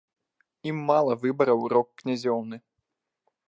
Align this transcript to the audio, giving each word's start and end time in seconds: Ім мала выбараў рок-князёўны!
Ім 0.69 0.77
мала 0.87 1.17
выбараў 1.25 1.59
рок-князёўны! 1.77 2.55